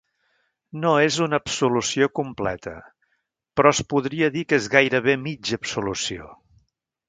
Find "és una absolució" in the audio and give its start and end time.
1.07-2.07